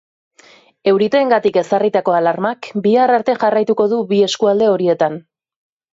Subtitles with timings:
[0.91, 5.25] Euriteengatik ezarritako alarmak bihar arte jarraituko du bi eskualde horietan.